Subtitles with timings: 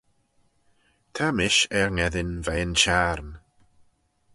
[1.15, 3.29] Ta mish er ngheddyn veih'n çhiarn.